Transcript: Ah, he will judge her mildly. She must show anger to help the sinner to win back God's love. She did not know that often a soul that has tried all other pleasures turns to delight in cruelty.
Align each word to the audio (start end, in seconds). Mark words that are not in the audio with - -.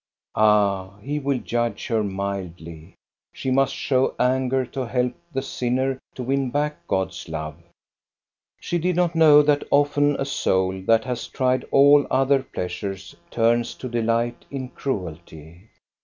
Ah, 0.33 0.97
he 1.03 1.19
will 1.19 1.37
judge 1.37 1.85
her 1.85 2.03
mildly. 2.03 2.95
She 3.31 3.51
must 3.51 3.75
show 3.75 4.15
anger 4.17 4.65
to 4.65 4.87
help 4.87 5.13
the 5.31 5.43
sinner 5.43 5.99
to 6.15 6.23
win 6.23 6.49
back 6.49 6.87
God's 6.87 7.29
love. 7.29 7.57
She 8.59 8.79
did 8.79 8.95
not 8.95 9.13
know 9.13 9.43
that 9.43 9.63
often 9.69 10.15
a 10.19 10.25
soul 10.25 10.81
that 10.87 11.03
has 11.03 11.27
tried 11.27 11.65
all 11.69 12.07
other 12.09 12.41
pleasures 12.41 13.15
turns 13.29 13.75
to 13.75 13.87
delight 13.87 14.43
in 14.49 14.69
cruelty. 14.69 15.69